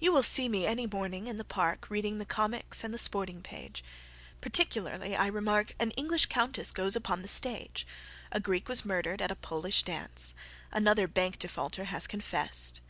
[0.00, 3.84] You will see me any morning in the parkReading the comics and the sporting page.
[4.40, 9.84] Particularly I remarkAn English countess goes upon the stage.A Greek was murdered at a Polish
[9.84, 10.34] dance,
[10.72, 12.80] Another bank defaulter has confessed.